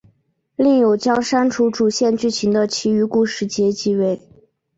[0.55, 4.19] 另有将删除主线剧情的其余故事集结为。